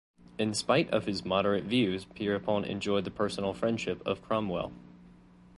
[0.39, 4.71] In spite of his moderate views Pierrepont enjoyed the personal friendship of Cromwell.